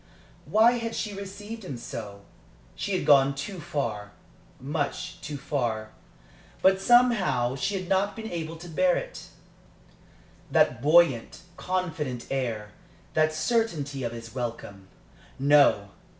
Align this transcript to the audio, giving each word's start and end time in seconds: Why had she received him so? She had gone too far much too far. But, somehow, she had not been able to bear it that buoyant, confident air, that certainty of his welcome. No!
Why 0.45 0.79
had 0.79 0.95
she 0.95 1.13
received 1.13 1.63
him 1.63 1.77
so? 1.77 2.23
She 2.73 2.93
had 2.97 3.05
gone 3.05 3.35
too 3.35 3.59
far 3.59 4.13
much 4.59 5.21
too 5.21 5.37
far. 5.37 5.91
But, 6.63 6.81
somehow, 6.81 7.55
she 7.55 7.75
had 7.75 7.87
not 7.87 8.15
been 8.15 8.31
able 8.31 8.55
to 8.55 8.67
bear 8.67 8.95
it 8.97 9.27
that 10.49 10.81
buoyant, 10.81 11.41
confident 11.55 12.25
air, 12.31 12.71
that 13.13 13.31
certainty 13.31 14.01
of 14.03 14.11
his 14.11 14.33
welcome. 14.33 14.87
No! 15.37 15.91